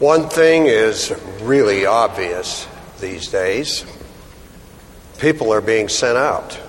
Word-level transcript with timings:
One 0.00 0.28
thing 0.28 0.66
is 0.66 1.14
really 1.40 1.86
obvious 1.86 2.66
these 2.98 3.28
days 3.28 3.84
people 5.18 5.52
are 5.52 5.60
being 5.60 5.88
sent 5.88 6.18
out. 6.18 6.60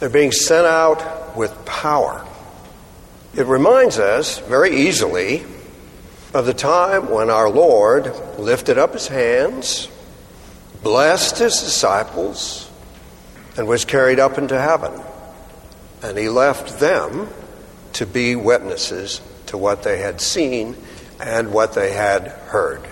They're 0.00 0.08
being 0.08 0.32
sent 0.32 0.66
out 0.66 1.36
with 1.36 1.66
power. 1.66 2.26
It 3.34 3.44
reminds 3.44 3.98
us 3.98 4.38
very 4.38 4.74
easily 4.74 5.44
of 6.32 6.46
the 6.46 6.54
time 6.54 7.10
when 7.10 7.28
our 7.28 7.50
Lord 7.50 8.10
lifted 8.38 8.78
up 8.78 8.94
his 8.94 9.08
hands, 9.08 9.88
blessed 10.82 11.38
his 11.38 11.60
disciples, 11.60 12.70
and 13.58 13.68
was 13.68 13.84
carried 13.84 14.18
up 14.18 14.38
into 14.38 14.58
heaven. 14.58 14.92
And 16.02 16.16
he 16.16 16.30
left 16.30 16.80
them 16.80 17.28
to 17.92 18.06
be 18.06 18.36
witnesses 18.36 19.20
to 19.46 19.58
what 19.58 19.82
they 19.82 19.98
had 19.98 20.22
seen 20.22 20.76
and 21.22 21.52
what 21.52 21.74
they 21.74 21.92
had 21.92 22.28
heard. 22.28 22.82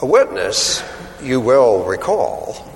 A 0.00 0.06
witness, 0.06 0.82
you 1.22 1.40
will 1.40 1.84
recall, 1.84 2.70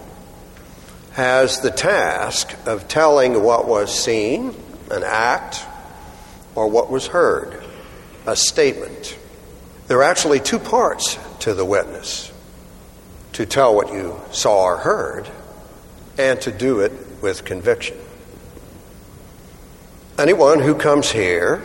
has 1.12 1.60
the 1.60 1.70
task 1.70 2.54
of 2.66 2.88
telling 2.88 3.42
what 3.42 3.68
was 3.68 3.92
seen, 3.92 4.54
an 4.90 5.02
act, 5.04 5.64
or 6.54 6.68
what 6.68 6.90
was 6.90 7.08
heard, 7.08 7.62
a 8.26 8.34
statement. 8.34 9.18
There 9.86 9.98
are 9.98 10.04
actually 10.04 10.40
two 10.40 10.58
parts 10.58 11.18
to 11.40 11.54
the 11.54 11.64
witness 11.64 12.32
to 13.34 13.44
tell 13.44 13.74
what 13.74 13.92
you 13.92 14.20
saw 14.30 14.64
or 14.64 14.76
heard, 14.78 15.28
and 16.16 16.40
to 16.40 16.50
do 16.50 16.80
it 16.80 16.92
with 17.20 17.44
conviction. 17.44 17.96
Anyone 20.18 20.60
who 20.60 20.74
comes 20.74 21.10
here 21.10 21.62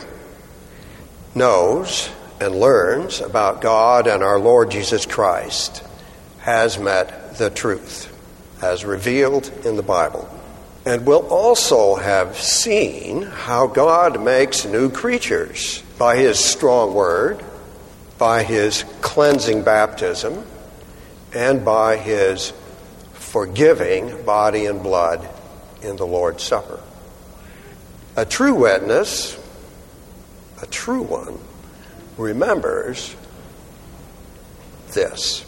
knows 1.35 2.09
and 2.39 2.55
learns 2.55 3.21
about 3.21 3.61
God 3.61 4.07
and 4.07 4.23
our 4.23 4.39
Lord 4.39 4.71
Jesus 4.71 5.05
Christ 5.05 5.83
has 6.39 6.77
met 6.77 7.37
the 7.37 7.49
truth 7.49 8.09
as 8.61 8.85
revealed 8.85 9.51
in 9.65 9.75
the 9.75 9.83
Bible 9.83 10.29
and 10.85 11.05
will 11.05 11.27
also 11.27 11.95
have 11.95 12.37
seen 12.37 13.21
how 13.21 13.67
God 13.67 14.21
makes 14.21 14.65
new 14.65 14.89
creatures 14.89 15.81
by 15.97 16.17
his 16.17 16.39
strong 16.39 16.93
word, 16.93 17.43
by 18.17 18.43
his 18.43 18.83
cleansing 19.01 19.63
baptism, 19.63 20.45
and 21.33 21.63
by 21.63 21.97
his 21.97 22.51
forgiving 23.13 24.23
body 24.25 24.65
and 24.65 24.83
blood 24.83 25.27
in 25.81 25.95
the 25.95 26.05
Lord's 26.05 26.43
Supper. 26.43 26.81
A 28.15 28.25
true 28.25 28.53
witness, 28.53 29.39
a 30.63 30.65
true 30.67 31.01
one, 31.01 31.37
remembers 32.17 33.15
this 34.93 35.45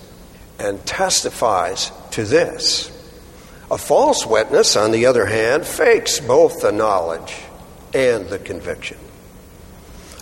and 0.59 0.85
testifies 0.85 1.91
to 2.11 2.25
this. 2.25 2.91
A 3.71 3.77
false 3.77 4.25
witness, 4.25 4.75
on 4.75 4.91
the 4.91 5.05
other 5.05 5.25
hand, 5.25 5.65
fakes 5.65 6.19
both 6.19 6.61
the 6.61 6.73
knowledge 6.73 7.33
and 7.93 8.27
the 8.27 8.37
conviction. 8.37 8.97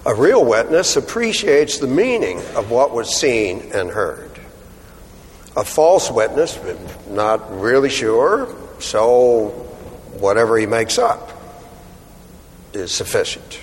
A 0.06 0.14
real 0.14 0.46
witness 0.46 0.96
appreciates 0.96 1.80
the 1.80 1.88
meaning 1.88 2.38
of 2.56 2.70
what 2.70 2.94
was 2.94 3.16
seen 3.16 3.72
and 3.74 3.90
heard. 3.90 4.30
A 5.58 5.66
false 5.66 6.12
witness, 6.12 6.60
not 7.10 7.60
really 7.60 7.90
sure, 7.90 8.56
so 8.80 9.48
whatever 10.20 10.56
he 10.58 10.68
makes 10.68 11.00
up 11.00 11.32
is 12.74 12.92
sufficient. 12.92 13.60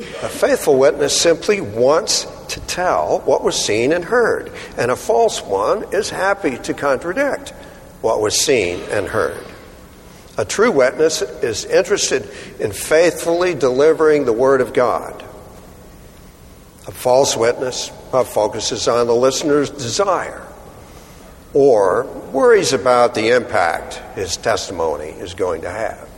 A 0.00 0.28
faithful 0.28 0.78
witness 0.78 1.18
simply 1.18 1.60
wants 1.60 2.26
to 2.48 2.60
tell 2.60 3.20
what 3.20 3.44
was 3.44 3.54
seen 3.54 3.92
and 3.92 4.04
heard, 4.04 4.50
and 4.76 4.90
a 4.90 4.96
false 4.96 5.42
one 5.42 5.92
is 5.92 6.10
happy 6.10 6.58
to 6.58 6.74
contradict 6.74 7.50
what 8.00 8.20
was 8.20 8.38
seen 8.38 8.80
and 8.90 9.06
heard. 9.06 9.44
A 10.38 10.44
true 10.44 10.70
witness 10.70 11.22
is 11.22 11.64
interested 11.64 12.28
in 12.58 12.72
faithfully 12.72 13.54
delivering 13.54 14.24
the 14.24 14.32
Word 14.32 14.60
of 14.60 14.72
God. 14.72 15.22
A 16.86 16.92
false 16.92 17.36
witness 17.36 17.90
focuses 18.10 18.88
on 18.88 19.06
the 19.06 19.14
listener's 19.14 19.70
desire 19.70 20.46
or 21.52 22.04
worries 22.32 22.72
about 22.72 23.14
the 23.14 23.30
impact 23.30 24.00
his 24.14 24.36
testimony 24.36 25.08
is 25.08 25.34
going 25.34 25.62
to 25.62 25.70
have. 25.70 26.08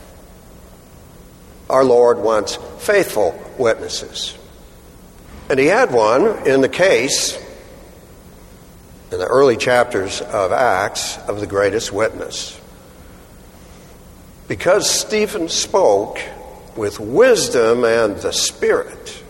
Our 1.73 1.83
Lord 1.83 2.19
wants 2.19 2.57
faithful 2.77 3.33
witnesses. 3.57 4.37
And 5.49 5.57
he 5.57 5.65
had 5.65 5.91
one 5.91 6.47
in 6.47 6.61
the 6.61 6.69
case, 6.69 7.35
in 9.11 9.17
the 9.17 9.25
early 9.25 9.57
chapters 9.57 10.21
of 10.21 10.51
Acts, 10.51 11.17
of 11.27 11.39
the 11.39 11.47
greatest 11.47 11.91
witness. 11.91 12.61
Because 14.47 14.87
Stephen 14.87 15.49
spoke 15.49 16.19
with 16.75 16.99
wisdom 16.99 17.83
and 17.85 18.17
the 18.17 18.33
Spirit, 18.33 19.23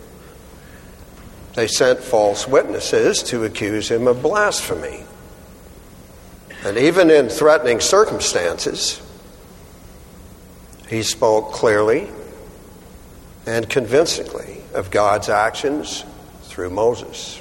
they 1.54 1.66
sent 1.66 2.00
false 2.00 2.46
witnesses 2.46 3.22
to 3.22 3.44
accuse 3.44 3.90
him 3.90 4.06
of 4.06 4.20
blasphemy. 4.20 5.06
And 6.62 6.76
even 6.76 7.10
in 7.10 7.30
threatening 7.30 7.80
circumstances, 7.80 9.00
he 10.90 11.02
spoke 11.02 11.52
clearly 11.52 12.10
and 13.46 13.68
convincingly 13.68 14.62
of 14.72 14.90
God's 14.90 15.28
actions 15.28 16.04
through 16.44 16.70
Moses. 16.70 17.40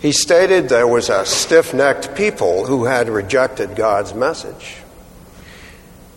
He 0.00 0.12
stated 0.12 0.68
there 0.68 0.86
was 0.86 1.08
a 1.08 1.24
stiff 1.24 1.72
necked 1.72 2.14
people 2.14 2.66
who 2.66 2.84
had 2.84 3.08
rejected 3.08 3.74
God's 3.74 4.12
message. 4.14 4.76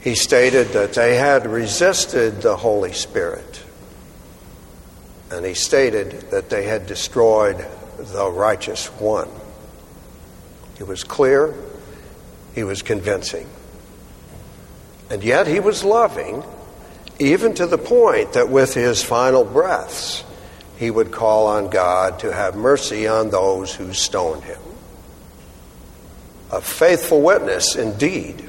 He 0.02 0.16
stated 0.16 0.70
that 0.70 0.94
they 0.94 1.16
had 1.16 1.46
resisted 1.46 2.42
the 2.42 2.58
Holy 2.58 2.92
Spirit. 2.92 3.64
And 5.32 5.46
he 5.46 5.54
stated 5.54 6.32
that 6.32 6.50
they 6.50 6.64
had 6.64 6.86
destroyed 6.86 7.66
the 7.98 8.30
righteous 8.30 8.88
one. 8.88 9.30
He 10.78 10.84
was 10.84 11.04
clear, 11.04 11.54
he 12.56 12.64
was 12.64 12.82
convincing. 12.82 13.48
And 15.10 15.24
yet 15.24 15.48
he 15.48 15.60
was 15.60 15.84
loving 15.84 16.44
even 17.20 17.54
to 17.56 17.66
the 17.66 17.78
point 17.78 18.34
that 18.34 18.50
with 18.50 18.74
his 18.74 19.04
final 19.04 19.44
breaths, 19.44 20.24
he 20.78 20.92
would 20.92 21.12
call 21.12 21.48
on 21.48 21.70
God 21.70 22.20
to 22.20 22.32
have 22.32 22.56
mercy 22.56 23.08
on 23.08 23.30
those 23.30 23.74
who 23.74 23.94
stoned 23.94 24.44
him. 24.44 24.62
A 26.52 26.62
faithful 26.62 27.22
witness 27.22 27.76
indeed. 27.76 28.44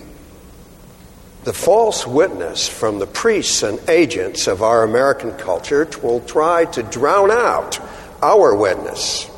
The 1.45 1.53
false 1.53 2.07
witness 2.07 2.69
from 2.69 2.99
the 2.99 3.07
priests 3.07 3.63
and 3.63 3.81
agents 3.89 4.47
of 4.47 4.63
our 4.63 4.83
American 4.83 5.33
culture 5.33 5.89
will 6.03 6.21
try 6.21 6.67
to 6.67 6.83
drown 6.83 7.31
out 7.31 7.81
our 8.23 8.55
witness. 8.55 9.31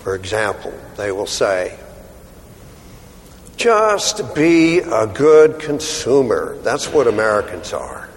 For 0.00 0.14
example, 0.14 0.72
they 0.96 1.10
will 1.10 1.26
say, 1.26 1.76
just 3.56 4.34
be 4.36 4.78
a 4.78 5.06
good 5.08 5.58
consumer. 5.58 6.56
That's 6.62 6.92
what 6.92 7.08
Americans 7.08 7.72
are. 7.72 8.07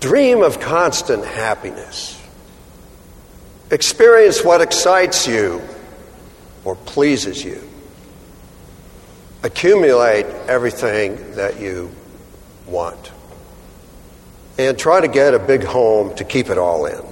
Dream 0.00 0.42
of 0.42 0.60
constant 0.60 1.24
happiness. 1.24 2.14
Experience 3.70 4.44
what 4.44 4.60
excites 4.60 5.26
you 5.26 5.60
or 6.64 6.76
pleases 6.76 7.44
you. 7.44 7.60
Accumulate 9.42 10.26
everything 10.46 11.34
that 11.34 11.60
you 11.60 11.90
want. 12.66 13.10
And 14.56 14.78
try 14.78 15.00
to 15.00 15.08
get 15.08 15.34
a 15.34 15.38
big 15.40 15.64
home 15.64 16.14
to 16.16 16.24
keep 16.24 16.48
it 16.48 16.58
all 16.58 16.86
in. 16.86 17.04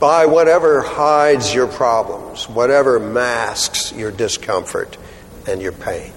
Buy 0.00 0.26
whatever 0.26 0.80
hides 0.80 1.54
your 1.54 1.68
problems, 1.68 2.48
whatever 2.48 2.98
masks 2.98 3.92
your 3.92 4.10
discomfort 4.10 4.98
and 5.46 5.62
your 5.62 5.72
pain. 5.72 6.12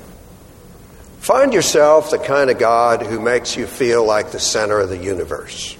Find 1.20 1.54
yourself 1.54 2.10
the 2.10 2.20
kind 2.20 2.50
of 2.50 2.58
God 2.58 3.04
who 3.04 3.20
makes 3.20 3.56
you 3.56 3.68
feel 3.68 4.06
like 4.06 4.32
the 4.32 4.40
center 4.40 4.80
of 4.80 4.90
the 4.90 4.98
universe 4.98 5.78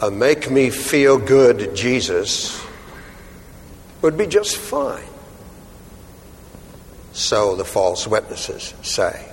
a 0.00 0.10
make 0.10 0.50
me 0.50 0.70
feel 0.70 1.18
good 1.18 1.74
Jesus 1.74 2.64
would 4.02 4.16
be 4.16 4.26
just 4.26 4.56
fine. 4.56 5.04
So 7.12 7.56
the 7.56 7.64
false 7.64 8.06
witnesses 8.06 8.74
say. 8.82 9.28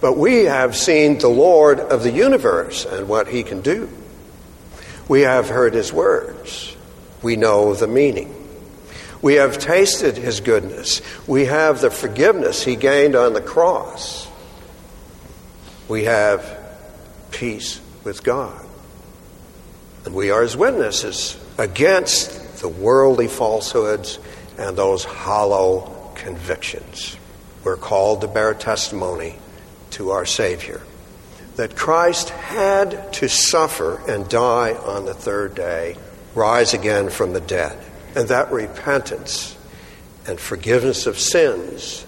But 0.00 0.18
we 0.18 0.44
have 0.44 0.76
seen 0.76 1.18
the 1.18 1.28
Lord 1.28 1.80
of 1.80 2.02
the 2.02 2.10
universe 2.10 2.84
and 2.84 3.08
what 3.08 3.28
he 3.28 3.42
can 3.42 3.62
do. 3.62 3.88
We 5.08 5.22
have 5.22 5.48
heard 5.48 5.72
his 5.72 5.92
words. 5.92 6.76
We 7.22 7.36
know 7.36 7.74
the 7.74 7.86
meaning. 7.86 8.42
We 9.22 9.34
have 9.34 9.58
tasted 9.58 10.18
his 10.18 10.40
goodness. 10.40 11.00
We 11.26 11.46
have 11.46 11.80
the 11.80 11.90
forgiveness 11.90 12.62
he 12.62 12.76
gained 12.76 13.16
on 13.16 13.32
the 13.32 13.40
cross. 13.40 14.28
We 15.88 16.04
have 16.04 16.58
peace 17.30 17.80
with 18.04 18.22
God. 18.22 18.63
And 20.04 20.14
we 20.14 20.30
are 20.30 20.42
his 20.42 20.56
witnesses 20.56 21.38
against 21.58 22.60
the 22.60 22.68
worldly 22.68 23.28
falsehoods 23.28 24.18
and 24.58 24.76
those 24.76 25.04
hollow 25.04 26.12
convictions. 26.14 27.16
We're 27.64 27.76
called 27.76 28.20
to 28.20 28.28
bear 28.28 28.54
testimony 28.54 29.36
to 29.90 30.10
our 30.10 30.26
Savior 30.26 30.82
that 31.56 31.76
Christ 31.76 32.30
had 32.30 33.12
to 33.14 33.28
suffer 33.28 34.02
and 34.10 34.28
die 34.28 34.72
on 34.74 35.04
the 35.04 35.14
third 35.14 35.54
day, 35.54 35.96
rise 36.34 36.74
again 36.74 37.10
from 37.10 37.32
the 37.32 37.40
dead, 37.40 37.78
and 38.16 38.28
that 38.28 38.50
repentance 38.50 39.56
and 40.26 40.40
forgiveness 40.40 41.06
of 41.06 41.18
sins 41.18 42.04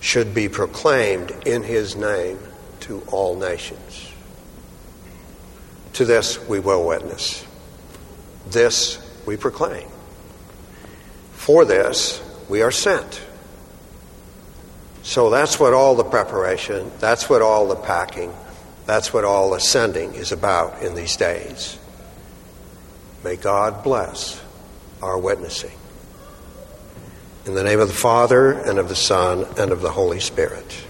should 0.00 0.34
be 0.34 0.48
proclaimed 0.48 1.30
in 1.46 1.62
his 1.62 1.94
name 1.94 2.38
to 2.80 3.00
all 3.12 3.36
nations. 3.36 4.13
To 5.94 6.04
this 6.04 6.38
we 6.48 6.60
will 6.60 6.86
witness. 6.86 7.44
This 8.48 8.98
we 9.26 9.36
proclaim. 9.36 9.88
For 11.32 11.64
this 11.64 12.22
we 12.48 12.62
are 12.62 12.70
sent. 12.70 13.22
So 15.02 15.30
that's 15.30 15.60
what 15.60 15.74
all 15.74 15.94
the 15.94 16.04
preparation, 16.04 16.90
that's 16.98 17.28
what 17.28 17.42
all 17.42 17.68
the 17.68 17.76
packing, 17.76 18.32
that's 18.86 19.12
what 19.12 19.24
all 19.24 19.54
ascending 19.54 20.14
is 20.14 20.32
about 20.32 20.82
in 20.82 20.94
these 20.94 21.16
days. 21.16 21.78
May 23.22 23.36
God 23.36 23.84
bless 23.84 24.42
our 25.02 25.18
witnessing. 25.18 25.76
In 27.46 27.54
the 27.54 27.62
name 27.62 27.80
of 27.80 27.88
the 27.88 27.94
Father, 27.94 28.52
and 28.52 28.78
of 28.78 28.88
the 28.88 28.96
Son, 28.96 29.46
and 29.58 29.70
of 29.70 29.82
the 29.82 29.90
Holy 29.90 30.20
Spirit. 30.20 30.83